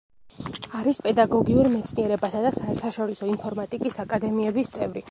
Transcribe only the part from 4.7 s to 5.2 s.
წევრი.